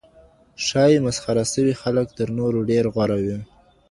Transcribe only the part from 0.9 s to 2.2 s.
مسخره سوي خلګ